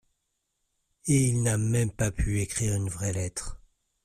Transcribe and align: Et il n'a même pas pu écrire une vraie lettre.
Et 1.05 1.27
il 1.27 1.43
n'a 1.43 1.59
même 1.59 1.91
pas 1.91 2.09
pu 2.09 2.39
écrire 2.41 2.73
une 2.73 2.89
vraie 2.89 3.13
lettre. 3.13 3.61